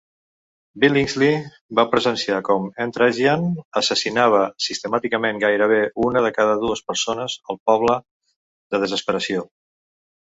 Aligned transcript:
Billingsley 0.83 1.35
va 1.79 1.83
presenciar 1.91 2.39
com 2.47 2.65
Entragian 2.85 3.45
assassinava 3.81 4.39
sistemàticament 4.69 5.43
gairebé 5.47 5.77
una 6.07 6.25
de 6.29 6.33
cada 6.39 6.57
dues 6.65 6.83
persones 6.89 7.37
al 7.53 7.61
poble 7.73 7.99
de 7.99 8.81
Desesperació. 8.87 9.47